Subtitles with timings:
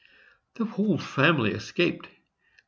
[0.55, 2.07] The whole family escaped.